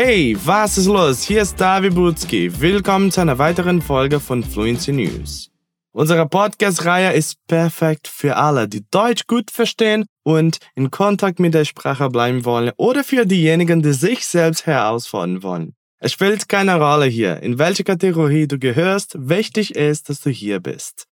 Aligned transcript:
Hey, 0.00 0.36
was 0.44 0.78
ist 0.78 0.86
los? 0.86 1.24
Hier 1.24 1.42
ist 1.42 1.60
David 1.60 1.96
Butzki. 1.96 2.60
Willkommen 2.60 3.10
zu 3.10 3.20
einer 3.20 3.36
weiteren 3.36 3.82
Folge 3.82 4.20
von 4.20 4.44
Fluency 4.44 4.92
News. 4.92 5.50
Unsere 5.90 6.24
Podcast-Reihe 6.24 7.14
ist 7.14 7.44
perfekt 7.48 8.06
für 8.06 8.36
alle, 8.36 8.68
die 8.68 8.84
Deutsch 8.92 9.26
gut 9.26 9.50
verstehen 9.50 10.06
und 10.22 10.58
in 10.76 10.92
Kontakt 10.92 11.40
mit 11.40 11.52
der 11.52 11.64
Sprache 11.64 12.10
bleiben 12.10 12.44
wollen 12.44 12.70
oder 12.76 13.02
für 13.02 13.26
diejenigen, 13.26 13.82
die 13.82 13.92
sich 13.92 14.24
selbst 14.24 14.66
herausfordern 14.66 15.42
wollen. 15.42 15.74
Es 15.98 16.12
spielt 16.12 16.48
keine 16.48 16.76
Rolle 16.76 17.06
hier, 17.06 17.42
in 17.42 17.58
welche 17.58 17.82
Kategorie 17.82 18.46
du 18.46 18.56
gehörst. 18.56 19.16
Wichtig 19.18 19.74
ist, 19.74 20.10
dass 20.10 20.20
du 20.20 20.30
hier 20.30 20.60
bist. 20.60 21.08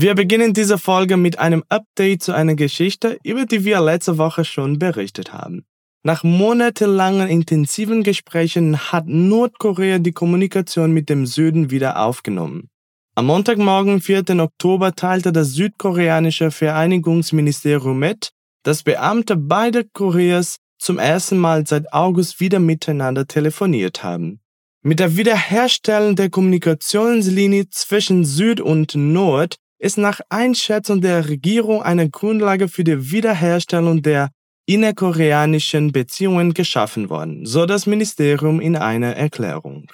Wir 0.00 0.14
beginnen 0.14 0.54
diese 0.54 0.78
Folge 0.78 1.16
mit 1.16 1.40
einem 1.40 1.64
Update 1.68 2.22
zu 2.22 2.32
einer 2.32 2.54
Geschichte, 2.54 3.18
über 3.24 3.46
die 3.46 3.64
wir 3.64 3.80
letzte 3.80 4.16
Woche 4.16 4.44
schon 4.44 4.78
berichtet 4.78 5.32
haben. 5.32 5.64
Nach 6.04 6.22
monatelangen 6.22 7.28
intensiven 7.28 8.04
Gesprächen 8.04 8.92
hat 8.92 9.08
Nordkorea 9.08 9.98
die 9.98 10.12
Kommunikation 10.12 10.92
mit 10.92 11.08
dem 11.08 11.26
Süden 11.26 11.72
wieder 11.72 12.00
aufgenommen. 12.00 12.68
Am 13.16 13.26
Montagmorgen, 13.26 14.00
4. 14.00 14.22
Oktober, 14.38 14.94
teilte 14.94 15.32
das 15.32 15.54
südkoreanische 15.54 16.52
Vereinigungsministerium 16.52 17.98
mit, 17.98 18.30
dass 18.62 18.84
Beamte 18.84 19.34
beider 19.34 19.82
Koreas 19.82 20.58
zum 20.78 21.00
ersten 21.00 21.38
Mal 21.38 21.66
seit 21.66 21.92
August 21.92 22.38
wieder 22.38 22.60
miteinander 22.60 23.26
telefoniert 23.26 24.04
haben. 24.04 24.38
Mit 24.80 25.00
der 25.00 25.16
Wiederherstellung 25.16 26.14
der 26.14 26.30
Kommunikationslinie 26.30 27.68
zwischen 27.70 28.24
Süd 28.24 28.60
und 28.60 28.94
Nord 28.94 29.56
ist 29.78 29.98
nach 29.98 30.20
Einschätzung 30.28 31.00
der 31.00 31.28
Regierung 31.28 31.82
eine 31.82 32.10
Grundlage 32.10 32.68
für 32.68 32.84
die 32.84 33.10
Wiederherstellung 33.10 34.02
der 34.02 34.30
innerkoreanischen 34.66 35.92
Beziehungen 35.92 36.52
geschaffen 36.52 37.08
worden, 37.08 37.46
so 37.46 37.64
das 37.64 37.86
Ministerium 37.86 38.60
in 38.60 38.76
einer 38.76 39.16
Erklärung. 39.16 39.86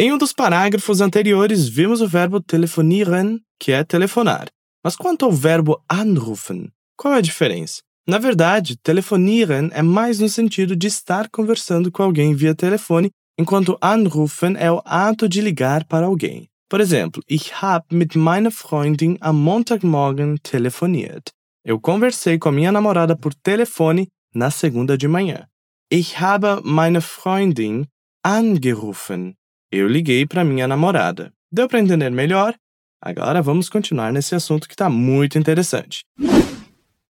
Em 0.00 0.12
um 0.12 0.18
dos 0.18 0.32
parágrafos 0.32 1.00
anteriores, 1.00 1.68
vimos 1.68 2.00
o 2.00 2.06
verbo 2.06 2.40
telefonieren, 2.40 3.40
que 3.58 3.72
é 3.72 3.82
telefonar. 3.82 4.48
Mas 4.84 4.94
quanto 4.94 5.24
ao 5.24 5.32
verbo 5.32 5.82
anrufen, 5.88 6.70
qual 6.96 7.14
é 7.14 7.18
a 7.18 7.20
diferença? 7.20 7.82
Na 8.06 8.18
verdade, 8.18 8.76
telefonieren 8.76 9.70
é 9.72 9.82
mais 9.82 10.18
no 10.20 10.28
sentido 10.28 10.76
de 10.76 10.86
estar 10.86 11.28
conversando 11.28 11.90
com 11.90 12.02
alguém 12.02 12.34
via 12.34 12.54
telefone, 12.54 13.10
enquanto 13.38 13.76
anrufen 13.80 14.54
é 14.56 14.70
o 14.70 14.80
ato 14.84 15.28
de 15.28 15.40
ligar 15.40 15.84
para 15.84 16.06
alguém. 16.06 16.47
Por 16.68 16.80
exemplo, 16.80 17.22
ich 17.26 17.62
habe 17.62 17.86
mit 17.90 18.14
meiner 18.14 18.50
Freundin 18.50 19.16
am 19.20 19.42
Montagmorgen 19.42 20.38
telefoniert. 20.42 21.32
Eu 21.64 21.80
conversei 21.80 22.38
com 22.38 22.50
minha 22.50 22.70
namorada 22.70 23.16
por 23.16 23.32
telefone 23.34 24.08
na 24.34 24.50
segunda 24.50 24.96
de 24.96 25.08
manhã. 25.08 25.46
Ich 25.90 26.20
habe 26.20 26.60
meine 26.62 27.00
Freundin 27.00 27.86
angerufen. 28.22 29.34
Eu 29.72 29.88
liguei 29.88 30.26
para 30.26 30.44
minha 30.44 30.68
namorada. 30.68 31.32
Deu 31.50 31.68
para 31.68 31.80
entender 31.80 32.10
melhor? 32.10 32.54
Agora 33.00 33.40
vamos 33.40 33.70
continuar 33.70 34.12
nesse 34.12 34.34
assunto 34.34 34.68
que 34.68 34.74
está 34.74 34.90
muito 34.90 35.38
interessante. 35.38 36.04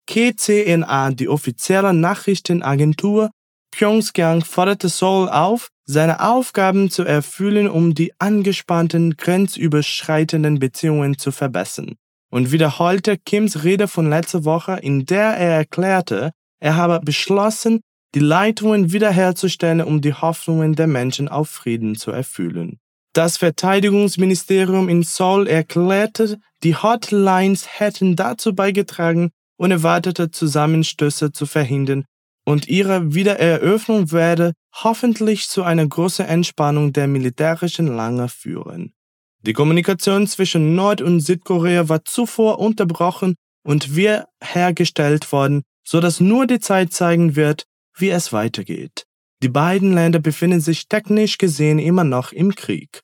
KCNA, 0.06 1.12
die 1.12 1.28
offizielle 1.28 1.94
Nachrichtenagentur 1.94 3.30
Pyeongchang, 3.72 4.44
forderte 4.44 4.90
Seoul 4.90 5.30
auf, 5.30 5.70
seine 5.86 6.20
Aufgaben 6.20 6.90
zu 6.90 7.04
erfüllen, 7.04 7.70
um 7.70 7.94
die 7.94 8.12
angespannten, 8.20 9.16
grenzüberschreitenden 9.16 10.60
Beziehungen 10.60 11.18
zu 11.18 11.32
verbessern, 11.32 11.96
und 12.30 12.52
wiederholte 12.52 13.18
Kims 13.18 13.64
Rede 13.64 13.88
von 13.88 14.10
letzter 14.10 14.44
Woche, 14.44 14.80
in 14.82 15.06
der 15.06 15.38
er 15.38 15.52
erklärte, 15.52 16.32
er 16.60 16.76
habe 16.76 17.00
beschlossen, 17.00 17.82
die 18.16 18.20
Leitungen 18.20 18.92
wiederherzustellen, 18.92 19.82
um 19.82 20.02
die 20.02 20.14
Hoffnungen 20.14 20.76
der 20.76 20.88
Menschen 20.88 21.28
auf 21.28 21.50
Frieden 21.50 21.96
zu 21.96 22.12
erfüllen. 22.12 22.80
Das 23.14 23.38
Verteidigungsministerium 23.38 24.90
in 24.90 25.04
Seoul 25.04 25.48
erklärte, 25.48 26.38
die 26.64 26.76
Hotlines 26.76 27.80
hätten 27.80 28.16
dazu 28.16 28.54
beigetragen, 28.54 29.32
unerwartete 29.58 30.32
Zusammenstöße 30.32 31.32
zu 31.32 31.46
verhindern 31.46 32.06
und 32.48 32.70
ihre 32.70 33.14
Wiedereröffnung 33.14 34.14
werde 34.14 34.54
hoffentlich 34.74 35.50
zu 35.50 35.64
einer 35.64 35.86
großen 35.86 36.26
Entspannung 36.26 36.94
der 36.94 37.06
militärischen 37.10 37.88
Lange 37.88 38.30
führen. 38.30 38.94
Die 39.42 39.52
Kommunikation 39.52 40.28
zwischen 40.28 40.74
Nord- 40.74 41.02
und 41.02 41.20
Südkorea 41.20 41.90
war 41.90 42.06
zuvor 42.06 42.60
unterbrochen 42.60 43.36
und 43.66 43.98
wiederhergestellt 43.98 45.30
worden, 45.34 45.64
so 45.86 46.00
dass 46.00 46.22
nur 46.22 46.48
die 46.48 46.62
Zeit 46.62 46.94
zeigen 46.94 47.36
wird, 47.36 47.66
wie 47.98 48.12
es 48.12 48.32
weitergeht. 48.32 49.04
Die 49.44 49.50
beiden 49.50 49.94
Länder 49.94 50.20
befinden 50.20 50.62
sich 50.62 50.88
technisch 50.88 51.38
gesehen 51.38 51.80
immer 51.80 52.06
noch 52.06 52.32
im 52.32 52.56
Krieg. 52.56 53.02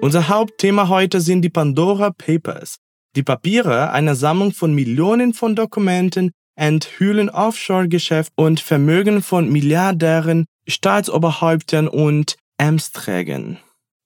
Unser 0.00 0.28
Hauptthema 0.28 0.88
heute 0.88 1.20
sind 1.20 1.42
die 1.42 1.50
Pandora 1.50 2.12
Papers. 2.12 2.78
Die 3.16 3.22
Papiere 3.22 3.92
einer 3.92 4.16
Sammlung 4.16 4.52
von 4.52 4.74
Millionen 4.74 5.34
von 5.34 5.54
Dokumenten 5.54 6.32
enthüllen 6.56 7.30
Offshore-Geschäft 7.30 8.32
und 8.36 8.60
Vermögen 8.60 9.22
von 9.22 9.50
Milliardären, 9.50 10.46
Staatsoberhäuptern 10.68 11.88
und 11.88 12.36
Amtsträgern. 12.58 13.58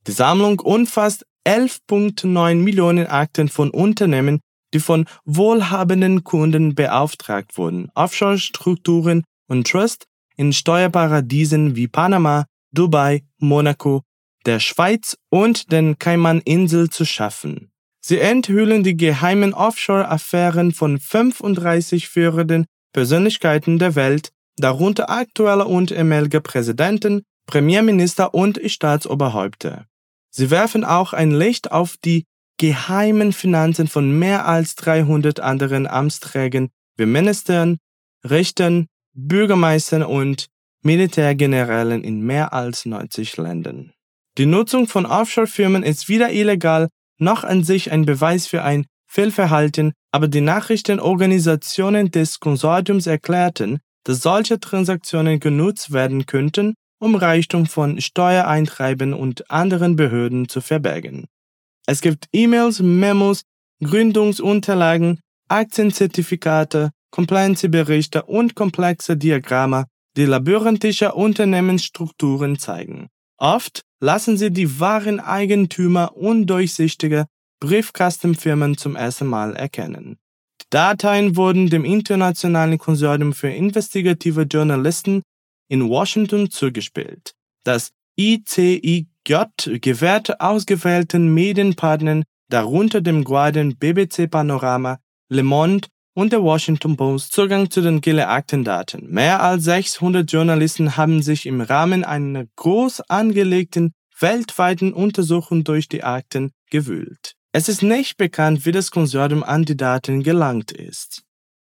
Die 0.07 0.13
Sammlung 0.13 0.61
umfasst 0.61 1.25
11,9 1.47 2.57
Millionen 2.57 3.07
Akten 3.07 3.49
von 3.49 3.71
Unternehmen, 3.71 4.41
die 4.75 4.81
von 4.81 5.07
wohlhabenden 5.25 6.25
Kunden 6.25 6.75
beauftragt 6.75 7.57
wurden, 7.57 7.91
Offshore-Strukturen 7.95 9.25
und 9.49 9.67
Trust 9.67 10.05
in 10.37 10.53
Steuerparadiesen 10.53 11.77
wie 11.77 11.89
Panama, 11.89 12.45
Dubai, 12.73 13.23
Monaco, 13.39 14.03
der 14.45 14.61
Schweiz 14.61 15.17
und 15.31 15.73
den 15.73 15.99
Kaiman-Inseln 15.99 16.91
zu 16.91 17.07
schaffen. 17.07 17.68
Sie 18.09 18.21
enthüllen 18.21 18.85
die 18.85 18.97
geheimen 18.97 19.53
Offshore-Affären 19.53 20.73
von 20.73 20.99
35 20.99 22.09
führenden 22.09 22.65
Persönlichkeiten 22.95 23.79
der 23.79 23.97
Welt, 23.97 24.31
darunter 24.57 25.11
aktuelle 25.11 25.67
und 25.67 25.91
ehemalige 25.91 26.41
Präsidenten, 26.41 27.25
Premierminister 27.45 28.33
und 28.33 28.59
Staatsoberhäupter. 28.65 29.85
Sie 30.31 30.51
werfen 30.51 30.87
auch 30.87 31.13
ein 31.13 31.33
Licht 31.33 31.71
auf 31.71 31.99
die 32.03 32.25
geheimen 32.57 33.35
Finanzen 33.35 33.89
von 33.89 34.19
mehr 34.19 34.49
als 34.49 34.75
300 34.77 35.41
anderen 35.41 35.87
Amtsträgern 35.87 36.71
wie 36.97 37.05
Ministern, 37.05 37.77
Richtern, 38.25 38.87
Bürgermeistern 39.13 40.03
und 40.03 40.47
Militärgeneralen 40.83 42.03
in 42.05 42.23
mehr 42.23 42.55
als 42.55 42.87
90 42.87 43.37
Ländern. 43.37 43.93
Die 44.39 44.47
Nutzung 44.47 44.87
von 44.87 45.05
Offshore-Firmen 45.05 45.83
ist 45.83 46.09
weder 46.09 46.33
illegal 46.33 46.89
noch 47.19 47.45
an 47.45 47.65
sich 47.65 47.91
ein 47.91 48.05
Beweis 48.05 48.47
für 48.47 48.63
ein 48.63 48.87
Fehlverhalten, 49.07 49.93
aber 50.13 50.29
die 50.29 50.41
Nachrichtenorganisationen 50.41 52.11
des 52.11 52.41
Konsortiums 52.41 53.07
erklärten, 53.07 53.79
dass 54.05 54.21
solche 54.21 54.61
Transaktionen 54.61 55.41
genutzt 55.41 55.93
werden 55.93 56.27
könnten, 56.27 56.75
um 57.01 57.15
Reichtum 57.15 57.67
von 57.67 58.01
Steuereintreiben 58.01 59.15
und 59.15 59.51
anderen 59.51 59.97
Behörden 59.97 60.49
zu 60.49 60.61
verbergen. 60.61 61.27
Es 61.87 62.01
gibt 62.01 62.27
E-Mails, 62.33 62.81
Memos, 62.81 63.43
Gründungsunterlagen, 63.83 65.21
Aktienzertifikate, 65.49 66.91
Compliance-Berichte 67.11 68.25
und 68.25 68.55
komplexe 68.55 69.17
Diagramme, 69.17 69.87
die 70.17 70.25
labyrinthische 70.25 71.13
Unternehmensstrukturen 71.15 72.59
zeigen. 72.59 73.09
Oft 73.39 73.83
lassen 74.01 74.37
sie 74.37 74.51
die 74.51 74.81
wahren 74.81 75.21
Eigentümer 75.21 76.17
undurchsichtiger 76.17 77.27
Briefkastenfirmen 77.61 78.77
zum 78.77 78.97
ersten 78.97 79.27
Mal 79.27 79.57
erkennen. 79.57 80.19
Die 80.61 80.67
Dateien 80.71 81.37
wurden 81.37 81.71
dem 81.71 81.85
Internationalen 81.85 82.79
Konsortium 82.79 83.33
für 83.33 83.49
investigative 83.49 84.43
Journalisten 84.43 85.23
in 85.69 85.89
Washington 85.89 86.51
zugespielt. 86.51 87.33
Das 87.65 87.93
ICIJ 88.19 89.09
gewährte 89.81 90.41
ausgewählten 90.41 91.33
Medienpartnern, 91.33 92.25
darunter 92.49 93.01
dem 93.01 93.25
Guardian, 93.25 93.77
BBC 93.77 94.29
Panorama, 94.31 94.99
Le 95.31 95.43
Monde 95.43 95.89
und 96.19 96.33
der 96.33 96.43
Washington 96.43 96.97
Post 96.97 97.33
Zugang 97.33 97.71
zu 97.71 97.81
den 97.81 98.01
geleakten 98.01 98.65
Daten. 98.65 99.07
Mehr 99.09 99.41
als 99.41 99.63
600 99.63 100.29
Journalisten 100.29 100.97
haben 100.97 101.23
sich 101.23 101.47
im 101.47 101.61
Rahmen 101.61 102.03
einer 102.03 102.45
groß 102.57 103.03
angelegten 103.03 103.93
weltweiten 104.19 104.93
Untersuchung 104.93 105.63
durch 105.63 105.89
die 105.89 106.03
Akten 106.03 106.51
gewühlt. 106.73 107.35
Es 107.53 107.69
ist 107.69 107.85
nicht 107.85 108.17
bekannt, 108.17 108.67
wie 108.67 108.73
das 108.73 108.91
Konsortium 108.91 109.45
an 109.45 109.65
die 109.65 109.77
Daten 109.77 110.25
gelangt 110.25 110.73
ist. 110.73 111.23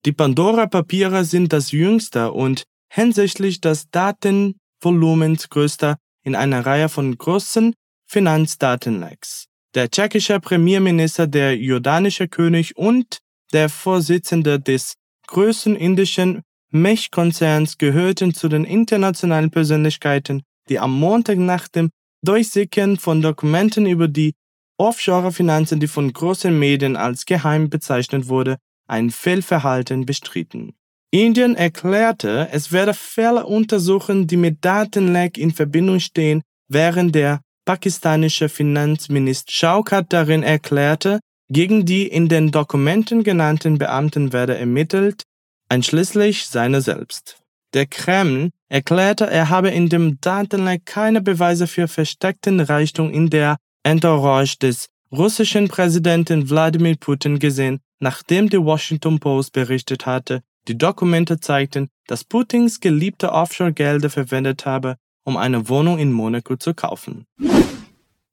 Die 0.07 0.13
Pandora-Papiere 0.13 1.27
sind 1.27 1.53
das 1.53 1.71
jüngste 1.71 2.33
und 2.33 2.65
hinsichtlich 2.91 3.61
des 3.61 3.91
Datenvolumens 3.91 5.51
größte 5.51 5.97
in 6.25 6.35
einer 6.35 6.65
Reihe 6.65 6.89
von 6.89 7.19
großen 7.19 7.75
Finanzdatenlecks. 8.07 9.45
der 9.75 9.91
tschechische 9.91 10.41
Premierminister, 10.41 11.27
der 11.27 11.55
jordanische 11.55 12.29
König 12.29 12.79
und 12.79 13.19
der 13.53 13.69
Vorsitzende 13.69 14.61
des 14.61 14.95
größten 15.27 15.77
indischen 15.77 16.43
Milchkonzerns 16.71 17.79
gehörten 17.79 18.35
zu 18.35 18.49
den 18.49 18.65
internationalen 18.65 19.51
Persönlichkeiten, 19.51 20.43
die 20.69 20.79
am 20.79 20.93
Montag 20.93 21.39
nach 21.39 21.69
dem 21.69 21.91
Durchsickern 22.25 22.99
von 22.99 23.23
Dokumenten 23.23 23.87
über 23.87 24.09
die 24.09 24.35
Offshore-Finanzen, 24.77 25.81
die 25.81 25.89
von 25.89 26.13
großen 26.13 26.57
Medien 26.57 26.97
als 26.97 27.27
geheim 27.27 27.71
bezeichnet 27.71 28.29
wurde, 28.29 28.59
ein 28.87 29.11
Fehlverhalten 29.11 30.07
bestritten. 30.07 30.75
Indien 31.11 31.55
erklärte, 31.57 32.49
es 32.53 32.71
werde 32.71 32.93
Fälle 32.93 33.47
untersuchen, 33.47 34.27
die 34.27 34.37
mit 34.37 34.65
Datenleck 34.65 35.39
in 35.39 35.53
Verbindung 35.53 36.01
stehen, 36.01 36.43
während 36.69 37.15
der 37.15 37.41
pakistanische 37.65 38.49
Finanzminister 38.49 39.51
Shaukat 39.51 40.13
darin 40.13 40.43
erklärte, 40.43 41.21
gegen 41.49 41.85
die 41.85 42.07
in 42.07 42.29
den 42.29 42.51
Dokumenten 42.51 43.25
genannten 43.25 43.79
Beamten 43.79 44.33
werde 44.33 44.57
ermittelt, 44.57 45.23
einschließlich 45.69 46.47
seiner 46.47 46.81
selbst. 46.81 47.39
Der 47.75 47.87
Kreml 47.87 48.51
erklärte, 48.69 49.27
er 49.27 49.51
habe 49.51 49.71
in 49.71 49.89
dem 49.89 50.21
Datenleck 50.21 50.87
keine 50.87 51.21
Beweise 51.21 51.67
für 51.67 51.89
versteckten 51.89 52.61
Reichtum 52.61 53.11
in 53.11 53.31
der 53.31 53.57
Entourage 53.83 54.57
des 54.59 54.89
russischen 55.13 55.69
Präsidenten 55.69 56.49
Wladimir 56.49 56.97
Putin 56.97 57.39
gesehen, 57.39 57.81
nachdem 58.01 58.49
die 58.49 58.63
Washington 58.63 59.19
Post 59.19 59.53
berichtet 59.53 60.07
hatte, 60.07 60.43
die 60.67 60.77
Dokumente 60.77 61.41
zeigten, 61.41 61.89
dass 62.07 62.25
Putins 62.25 62.81
geliebte 62.81 63.33
Offshore-Gelder 63.33 64.11
verwendet 64.11 64.67
habe, 64.67 64.97
um 65.25 65.37
eine 65.37 65.69
Wohnung 65.69 65.99
in 65.99 66.13
Monaco 66.13 66.57
zu 66.57 66.75
kaufen. 66.75 67.27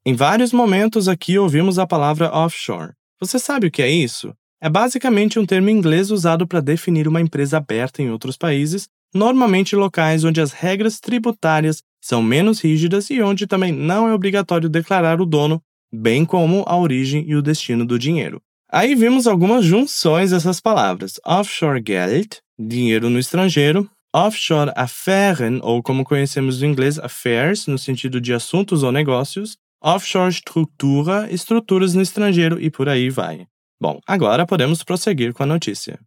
Em 0.07 0.15
vários 0.15 0.53
momentos 0.53 1.07
aqui 1.07 1.39
ouvimos 1.39 1.79
a 1.79 1.87
palavra 1.87 2.31
offshore. 2.31 2.93
Você 3.19 3.39
sabe 3.39 3.67
o 3.67 3.71
que 3.71 3.81
é 3.81 3.89
isso? 3.89 4.33
É 4.61 4.69
basicamente 4.69 5.39
um 5.39 5.45
termo 5.45 5.69
inglês 5.69 6.11
usado 6.11 6.45
para 6.45 6.59
definir 6.59 7.07
uma 7.07 7.21
empresa 7.21 7.57
aberta 7.57 8.01
em 8.01 8.09
outros 8.09 8.35
países, 8.35 8.87
normalmente 9.13 9.75
locais 9.75 10.23
onde 10.23 10.41
as 10.41 10.51
regras 10.51 10.99
tributárias 10.99 11.81
são 12.03 12.21
menos 12.21 12.59
rígidas 12.59 13.09
e 13.09 13.21
onde 13.21 13.47
também 13.47 13.71
não 13.71 14.07
é 14.07 14.13
obrigatório 14.13 14.67
declarar 14.69 15.21
o 15.21 15.25
dono, 15.25 15.61
bem 15.93 16.25
como 16.25 16.63
a 16.67 16.77
origem 16.77 17.23
e 17.27 17.35
o 17.35 17.41
destino 17.41 17.85
do 17.85 17.97
dinheiro. 17.97 18.41
Aí 18.69 18.95
vimos 18.95 19.27
algumas 19.27 19.63
junções 19.63 20.31
dessas 20.31 20.59
palavras: 20.59 21.19
offshore 21.25 21.81
Geld, 21.85 22.39
dinheiro 22.59 23.09
no 23.09 23.17
estrangeiro, 23.17 23.89
offshore 24.13 24.71
Affären, 24.75 25.59
ou 25.61 25.81
como 25.81 26.03
conhecemos 26.03 26.61
no 26.61 26.67
inglês, 26.67 26.99
affairs, 26.99 27.67
no 27.67 27.77
sentido 27.77 28.19
de 28.19 28.33
assuntos 28.33 28.83
ou 28.83 28.91
negócios, 28.91 29.57
offshore 29.85 30.31
Struktura, 30.31 31.31
estruturas 31.31 31.93
no 31.93 32.01
estrangeiro 32.01 32.59
e 32.59 32.71
por 32.71 32.89
aí 32.89 33.09
vai. 33.09 33.45
Bom, 33.79 33.99
agora 34.07 34.45
podemos 34.45 34.83
prosseguir 34.83 35.31
com 35.33 35.43
a 35.43 35.45
notícia. 35.45 35.99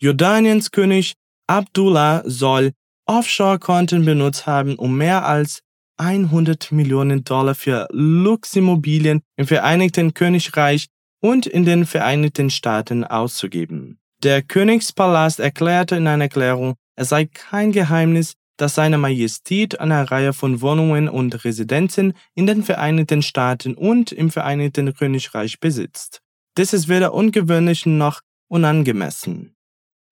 Jordaniens 0.00 0.68
König 0.68 1.12
Abdullah 1.46 2.22
soll 2.26 2.72
Offshore-Konten 3.06 4.04
benutzt 4.04 4.46
haben, 4.46 4.76
um 4.76 4.96
mehr 4.96 5.26
als 5.26 5.60
100 5.98 6.72
Millionen 6.72 7.22
Dollar 7.24 7.54
für 7.54 7.86
Luximmobilien 7.90 9.20
im 9.36 9.46
Vereinigten 9.46 10.14
Königreich 10.14 10.86
und 11.20 11.46
in 11.46 11.64
den 11.64 11.84
Vereinigten 11.84 12.48
Staaten 12.48 13.04
auszugeben. 13.04 13.98
Der 14.22 14.42
Königspalast 14.42 15.40
erklärte 15.40 15.96
in 15.96 16.06
einer 16.06 16.24
Erklärung, 16.24 16.76
es 16.96 17.10
sei 17.10 17.26
kein 17.26 17.72
Geheimnis, 17.72 18.34
dass 18.60 18.74
seine 18.74 18.98
Majestät 18.98 19.80
eine 19.80 20.10
Reihe 20.10 20.34
von 20.34 20.60
Wohnungen 20.60 21.08
und 21.08 21.44
Residenzen 21.44 22.12
in 22.34 22.46
den 22.46 22.62
Vereinigten 22.62 23.22
Staaten 23.22 23.74
und 23.74 24.12
im 24.12 24.30
Vereinigten 24.30 24.92
Königreich 24.92 25.60
besitzt. 25.60 26.20
Das 26.56 26.74
ist 26.74 26.88
weder 26.88 27.14
ungewöhnlich 27.14 27.86
noch 27.86 28.20
unangemessen. 28.48 29.54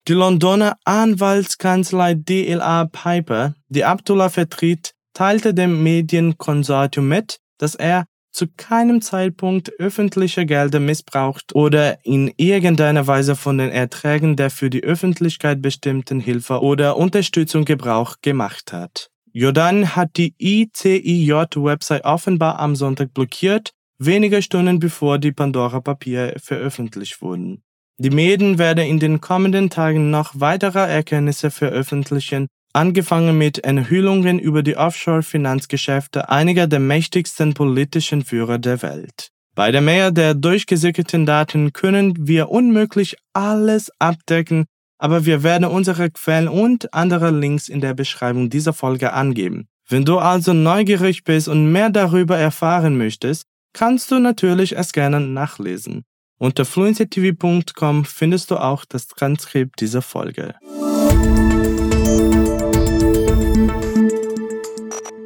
Die 0.07 0.13
Londoner 0.13 0.77
Anwaltskanzlei 0.83 2.15
DLA 2.15 2.85
Piper, 2.85 3.53
die 3.67 3.85
Abdullah 3.85 4.29
vertritt, 4.29 4.93
teilte 5.13 5.53
dem 5.53 5.83
Medienkonsortium 5.83 7.07
mit, 7.07 7.39
dass 7.59 7.75
er 7.75 8.05
zu 8.31 8.47
keinem 8.57 9.01
Zeitpunkt 9.01 9.71
öffentliche 9.79 10.45
Gelder 10.45 10.79
missbraucht 10.79 11.55
oder 11.55 12.03
in 12.05 12.31
irgendeiner 12.37 13.07
Weise 13.07 13.35
von 13.35 13.57
den 13.57 13.71
Erträgen 13.71 14.35
der 14.35 14.49
für 14.49 14.69
die 14.69 14.83
Öffentlichkeit 14.83 15.61
bestimmten 15.61 16.19
Hilfe 16.19 16.61
oder 16.61 16.97
Unterstützung 16.97 17.65
Gebrauch 17.65 18.17
gemacht 18.21 18.73
hat. 18.73 19.09
Jordan 19.31 19.95
hat 19.95 20.17
die 20.17 20.33
ICIJ-Website 20.39 22.03
offenbar 22.03 22.59
am 22.59 22.75
Sonntag 22.75 23.13
blockiert, 23.13 23.71
wenige 23.99 24.41
Stunden 24.41 24.79
bevor 24.79 25.19
die 25.19 25.31
Pandora-Papiere 25.31 26.35
veröffentlicht 26.39 27.21
wurden. 27.21 27.63
Die 27.97 28.09
Medien 28.09 28.57
werden 28.57 28.85
in 28.85 28.99
den 28.99 29.19
kommenden 29.19 29.69
Tagen 29.69 30.09
noch 30.09 30.31
weitere 30.35 30.79
Erkenntnisse 30.79 31.51
veröffentlichen, 31.51 32.47
angefangen 32.73 33.37
mit 33.37 33.63
Enthüllungen 33.63 34.39
über 34.39 34.63
die 34.63 34.77
Offshore-Finanzgeschäfte 34.77 36.29
einiger 36.29 36.67
der 36.67 36.79
mächtigsten 36.79 37.53
politischen 37.53 38.23
Führer 38.23 38.57
der 38.57 38.81
Welt. 38.81 39.29
Bei 39.55 39.71
der 39.71 39.81
Menge 39.81 40.13
der 40.13 40.35
durchgesickerten 40.35 41.25
Daten 41.25 41.73
können 41.73 42.13
wir 42.27 42.49
unmöglich 42.49 43.17
alles 43.33 43.91
abdecken, 43.99 44.65
aber 44.97 45.25
wir 45.25 45.43
werden 45.43 45.65
unsere 45.65 46.09
Quellen 46.11 46.47
und 46.47 46.93
andere 46.93 47.31
Links 47.31 47.67
in 47.69 47.81
der 47.81 47.93
Beschreibung 47.93 48.49
dieser 48.49 48.73
Folge 48.73 49.13
angeben. 49.13 49.67
Wenn 49.87 50.05
du 50.05 50.19
also 50.19 50.53
neugierig 50.53 51.23
bist 51.23 51.47
und 51.47 51.71
mehr 51.71 51.89
darüber 51.89 52.37
erfahren 52.37 52.97
möchtest, 52.97 53.43
kannst 53.73 54.11
du 54.11 54.19
natürlich 54.19 54.77
es 54.77 54.93
gerne 54.93 55.19
nachlesen. 55.19 56.03
Unter 56.37 56.63
fluencytv.com 56.63 58.05
findest 58.05 58.51
du 58.51 58.57
auch 58.57 58.85
das 58.85 59.07
Transkript 59.07 59.81
dieser 59.81 60.01
Folge. 60.01 60.55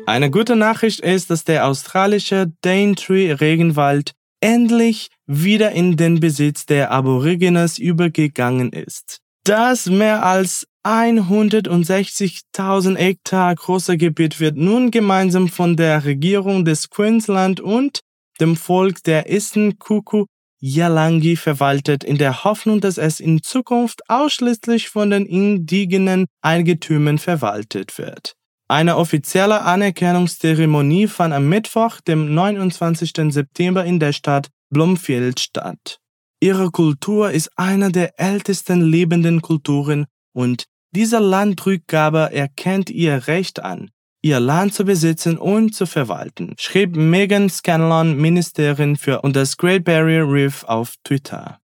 Eine 0.06 0.30
gute 0.30 0.58
Nachricht 0.58 1.00
ist, 1.00 1.30
dass 1.30 1.46
der 1.46 1.66
australische 1.66 2.52
Daintree 2.62 3.32
Regenwald 3.32 4.12
endlich 4.42 5.08
wieder 5.26 5.72
in 5.72 5.96
den 5.96 6.20
Besitz 6.20 6.66
der 6.66 6.92
Aborigines 6.92 7.78
übergegangen 7.78 8.74
ist. 8.74 9.20
Das 9.46 9.86
mehr 9.86 10.26
als 10.26 10.68
160.000 10.84 12.98
Hektar 12.98 13.56
große 13.56 13.96
Gebiet 13.98 14.42
wird 14.42 14.58
nun 14.58 14.92
gemeinsam 14.92 15.48
von 15.48 15.78
der 15.78 16.04
Regierung 16.04 16.66
des 16.66 16.90
Queensland 16.90 17.62
und 17.62 18.02
dem 18.42 18.58
Volk 18.58 19.04
der 19.04 19.30
Isten 19.30 19.80
Kuku 19.80 20.26
Yalangi 20.60 21.36
verwaltet, 21.36 22.04
in 22.06 22.18
der 22.18 22.46
Hoffnung, 22.46 22.80
dass 22.80 22.98
es 22.98 23.20
in 23.20 23.44
Zukunft 23.44 24.10
ausschließlich 24.10 24.88
von 24.90 25.10
den 25.10 25.26
indigenen 25.26 26.26
Eigentümern 26.42 27.18
verwaltet 27.18 27.98
wird. 27.98 28.38
Eine 28.68 28.98
offizielle 28.98 29.62
Anerkennungszeremonie 29.62 31.08
fand 31.08 31.34
am 31.34 31.50
Mittwoch, 31.50 32.00
dem 32.02 32.34
29. 32.34 33.12
September 33.34 33.84
in 33.84 34.00
der 34.00 34.14
Stadt 34.14 34.50
Bloomfield 34.70 35.40
statt. 35.40 36.00
Ihre 36.40 36.72
Kultur 36.72 37.32
ist 37.32 37.52
eine 37.56 37.92
der 37.92 38.20
ältesten 38.20 38.82
lebenden 38.82 39.42
Kulturen 39.42 40.06
und 40.34 40.66
diese 40.96 41.20
Landrückgabe 41.20 42.32
erkennt 42.34 42.90
ihr 42.90 43.28
Recht 43.28 43.64
an, 43.64 43.90
ihr 44.22 44.40
Land 44.40 44.74
zu 44.74 44.86
besitzen 44.86 45.38
und 45.38 45.74
zu 45.74 45.86
verwalten, 45.86 46.54
schrieb 46.58 46.96
Megan 46.96 47.50
Scanlon, 47.50 48.18
Ministerin 48.18 48.96
für 48.96 49.22
und 49.22 49.36
das 49.36 49.58
Great 49.58 49.84
Barrier 49.86 50.24
Reef 50.28 50.64
auf 50.66 50.96
Twitter. 51.04 51.60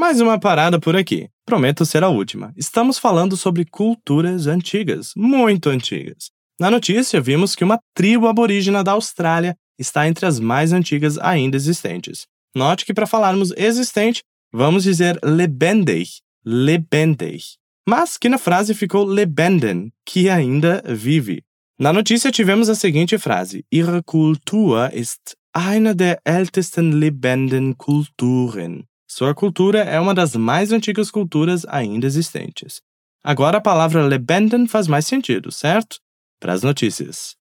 Mais 0.00 0.18
uma 0.18 0.40
parada 0.40 0.80
por 0.80 0.96
aqui. 0.96 1.28
Prometo 1.44 1.84
ser 1.84 2.02
a 2.02 2.08
última. 2.08 2.54
Estamos 2.56 2.98
falando 2.98 3.36
sobre 3.36 3.66
culturas 3.66 4.46
antigas, 4.46 5.12
muito 5.14 5.68
antigas. 5.68 6.30
Na 6.58 6.70
notícia, 6.70 7.20
vimos 7.20 7.54
que 7.54 7.62
uma 7.62 7.78
tribo 7.94 8.26
aborígena 8.26 8.82
da 8.82 8.92
Austrália 8.92 9.54
está 9.78 10.08
entre 10.08 10.24
as 10.24 10.40
mais 10.40 10.72
antigas 10.72 11.18
ainda 11.18 11.54
existentes. 11.54 12.26
Note 12.56 12.86
que 12.86 12.94
para 12.94 13.06
falarmos 13.06 13.52
existente, 13.58 14.22
vamos 14.50 14.84
dizer 14.84 15.18
lebendig, 15.22 16.22
lebendig. 16.46 17.58
Mas 17.86 18.16
que 18.16 18.30
na 18.30 18.38
frase 18.38 18.72
ficou 18.72 19.04
lebenden, 19.04 19.92
que 20.06 20.30
ainda 20.30 20.82
vive. 20.86 21.42
Na 21.78 21.92
notícia 21.92 22.32
tivemos 22.32 22.70
a 22.70 22.74
seguinte 22.74 23.18
frase: 23.18 23.66
Ihre 23.70 24.02
Kultur 24.02 24.88
ist 24.94 25.36
eine 25.54 25.94
der 25.94 26.22
ältesten 26.24 26.92
lebenden 26.98 27.76
Kulturen. 27.76 28.89
Sua 29.12 29.34
cultura 29.34 29.80
é 29.80 29.98
uma 29.98 30.14
das 30.14 30.36
mais 30.36 30.70
antigas 30.70 31.10
culturas 31.10 31.66
ainda 31.66 32.06
existentes. 32.06 32.80
Agora 33.24 33.58
a 33.58 33.60
palavra 33.60 34.06
Lebenden 34.06 34.68
faz 34.68 34.86
mais 34.86 35.04
sentido, 35.04 35.50
certo? 35.50 35.98
Para 36.38 36.52
as 36.52 36.62
notícias. 36.62 37.34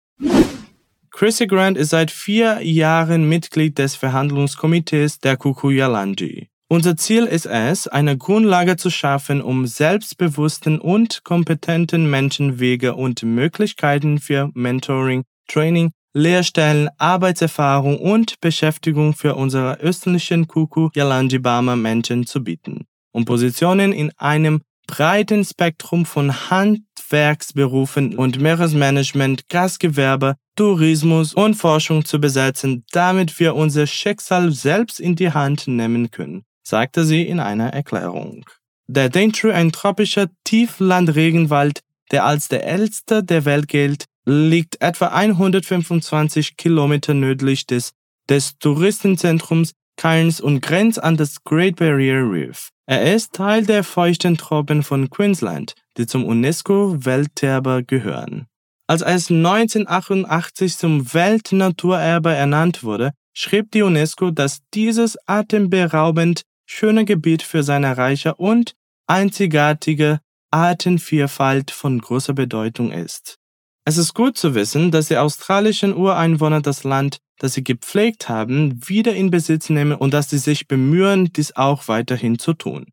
Chrissy 1.12 1.46
Grant 1.46 1.78
ist 1.78 1.92
seit 1.92 2.10
vier 2.10 2.60
Jahren 2.64 3.30
Mitglied 3.30 3.78
des 3.78 3.96
Verhandlungskomitees 3.96 5.20
der 5.20 5.38
Kukuyalandi. 5.38 6.50
Unser 6.70 6.98
Ziel 6.98 7.28
ist 7.28 7.46
es, 7.46 7.88
eine 7.88 8.18
Grundlage 8.18 8.76
zu 8.76 8.90
schaffen, 8.90 9.40
um 9.40 9.68
selbstbewussten 9.68 10.82
und 10.82 11.24
kompetenten 11.24 12.10
Menschen 12.10 12.60
Wege 12.60 12.96
und 12.96 13.22
Möglichkeiten 13.22 14.18
für 14.18 14.50
Mentoring, 14.56 15.24
Training 15.48 15.92
Lehrstellen, 16.13 16.89
Arbeitserfahrung 16.98 18.00
und 18.00 18.39
Beschäftigung 18.42 19.13
für 19.13 19.36
unsere 19.36 19.80
östlichen 19.80 20.48
Kuku 20.48 20.89
Yalanjibama 20.96 21.75
Menschen 21.75 22.25
zu 22.25 22.44
bieten, 22.44 22.86
um 23.12 23.25
Positionen 23.25 23.94
in 23.94 24.12
einem 24.18 24.62
breiten 24.88 25.46
Spektrum 25.46 26.06
von 26.06 26.50
Handwerksberufen 26.50 28.18
und 28.18 28.39
Meeresmanagement, 28.39 29.48
Gastgewerbe, 29.48 30.36
Tourismus 30.56 31.36
und 31.36 31.54
Forschung 31.54 32.06
zu 32.06 32.20
besetzen, 32.20 32.84
damit 32.92 33.39
wir 33.39 33.56
unser 33.56 33.86
Schicksal 33.86 34.51
selbst 34.51 35.00
in 35.00 35.16
die 35.16 35.32
Hand 35.32 35.68
nehmen 35.68 36.10
können, 36.10 36.44
sagte 36.63 37.06
sie 37.06 37.22
in 37.22 37.39
einer 37.39 37.72
Erklärung. 37.72 38.46
Der 38.88 39.10
Daintree, 39.10 39.54
ein 39.54 39.72
tropischer 39.72 40.30
Tieflandregenwald, 40.44 41.82
der 42.12 42.25
als 42.25 42.48
der 42.48 42.66
älteste 42.66 43.24
der 43.24 43.46
Welt 43.46 43.68
gilt, 43.68 44.06
liegt 44.25 44.82
etwa 44.82 45.08
125 45.08 46.58
Kilometer 46.58 47.13
nördlich 47.13 47.66
des, 47.66 47.92
des 48.30 48.58
Touristenzentrums 48.60 49.74
Cairns 49.98 50.39
und 50.39 50.62
grenzt 50.62 51.04
an 51.04 51.18
das 51.18 51.44
Great 51.44 51.75
Barrier 51.75 52.24
Reef. 52.32 52.70
Er 52.86 53.13
ist 53.13 53.34
Teil 53.34 53.66
der 53.66 53.84
feuchten 53.84 54.38
Tropen 54.38 54.82
von 54.82 55.10
Queensland, 55.10 55.75
die 55.98 56.08
zum 56.08 56.25
UNESCO-Welterbe 56.25 57.84
gehören. 57.86 58.48
Als 58.88 59.01
es 59.01 59.30
1988 59.30 60.78
zum 60.78 61.13
Weltnaturerbe 61.13 62.34
ernannt 62.34 62.84
wurde, 62.84 63.12
schrieb 63.34 63.72
die 63.72 63.82
UNESCO, 63.82 64.32
dass 64.32 64.62
dieses 64.74 65.18
atemberaubend 65.28 66.44
schöne 66.66 67.06
Gebiet 67.06 67.44
für 67.44 67.62
seine 67.62 67.98
reiche 67.98 68.36
und 68.36 68.75
einzigartige 69.06 70.20
Artenvielfalt 70.51 71.72
von 71.72 72.00
großer 72.00 72.34
Bedeutung 72.34 72.91
ist. 72.91 73.38
Es 73.86 73.98
ist 73.98 74.13
gut 74.13 74.38
zu 74.38 74.56
wissen, 74.56 74.91
dass 74.91 75.08
die 75.08 75.18
australischen 75.18 75.96
Ureinwohner 75.96 76.62
das 76.62 76.84
Land, 76.84 77.18
das 77.39 77.53
sie 77.53 77.63
gepflegt 77.63 78.29
haben, 78.29 78.79
wieder 78.88 79.15
in 79.15 79.32
Besitz 79.32 79.70
nehmen 79.70 79.94
und 79.94 80.13
dass 80.13 80.29
sie 80.29 80.38
sich 80.38 80.68
bemühen, 80.68 81.32
dies 81.34 81.56
auch 81.56 81.88
weiterhin 81.88 82.38
zu 82.38 82.53
tun. 82.53 82.86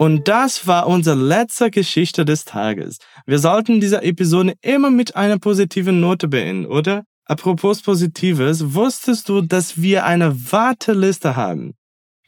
Und 0.00 0.28
das 0.28 0.66
war 0.66 0.86
unsere 0.86 1.16
letzte 1.16 1.70
Geschichte 1.70 2.24
des 2.24 2.46
Tages. 2.46 2.98
Wir 3.26 3.38
sollten 3.38 3.80
diese 3.80 4.02
Episode 4.02 4.54
immer 4.62 4.90
mit 4.90 5.14
einer 5.14 5.38
positiven 5.38 6.00
Note 6.00 6.26
beenden, 6.26 6.64
oder? 6.64 7.04
Apropos 7.26 7.82
Positives, 7.82 8.74
wusstest 8.74 9.28
du, 9.28 9.42
dass 9.42 9.80
wir 9.80 10.06
eine 10.06 10.50
Warteliste 10.50 11.36
haben? 11.36 11.74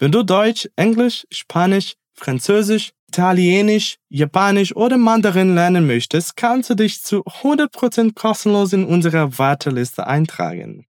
Wenn 0.02 0.10
du 0.10 0.24
Deutsch, 0.24 0.68
Englisch, 0.74 1.24
Spanisch, 1.30 1.94
Französisch, 2.14 2.90
Italienisch, 3.06 3.98
Japanisch 4.08 4.74
oder 4.74 4.98
Mandarin 4.98 5.54
lernen 5.54 5.86
möchtest, 5.86 6.36
kannst 6.36 6.70
du 6.70 6.74
dich 6.74 7.04
zu 7.04 7.22
100% 7.22 8.12
kostenlos 8.12 8.72
in 8.72 8.84
unserer 8.84 9.38
Warteliste 9.38 10.08
eintragen. 10.08 10.86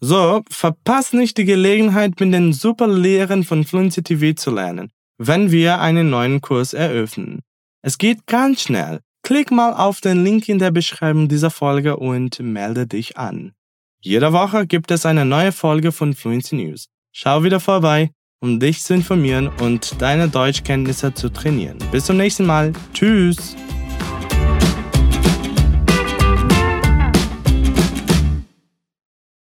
So, 0.00 0.42
verpass 0.50 1.12
nicht 1.12 1.38
die 1.38 1.44
Gelegenheit, 1.44 2.18
mit 2.18 2.34
den 2.34 2.52
super 2.52 2.88
Lehren 2.88 3.44
von 3.44 3.62
Fluency 3.62 4.02
TV 4.02 4.34
zu 4.34 4.50
lernen, 4.50 4.90
wenn 5.18 5.52
wir 5.52 5.78
einen 5.78 6.10
neuen 6.10 6.40
Kurs 6.40 6.72
eröffnen. 6.72 7.42
Es 7.82 7.96
geht 7.96 8.26
ganz 8.26 8.62
schnell. 8.62 8.98
Klick 9.22 9.52
mal 9.52 9.72
auf 9.72 10.00
den 10.00 10.24
Link 10.24 10.48
in 10.48 10.58
der 10.58 10.72
Beschreibung 10.72 11.28
dieser 11.28 11.50
Folge 11.50 11.96
und 11.96 12.40
melde 12.40 12.88
dich 12.88 13.16
an. 13.16 13.52
Jede 14.00 14.32
Woche 14.32 14.66
gibt 14.66 14.90
es 14.90 15.06
eine 15.06 15.24
neue 15.24 15.52
Folge 15.52 15.92
von 15.92 16.12
Fluency 16.12 16.56
News. 16.56 16.88
Schau 17.12 17.44
wieder 17.44 17.60
vorbei 17.60 18.10
um 18.40 18.60
dich 18.60 18.82
zu 18.82 18.94
informieren 18.94 19.48
und 19.60 20.00
deine 20.00 20.28
Deutschkenntnisse 20.28 21.12
zu 21.14 21.28
trainieren. 21.28 21.78
Bis 21.90 22.06
zum 22.06 22.16
nächsten 22.16 22.46
Mal. 22.46 22.72
Tschüss! 22.94 23.56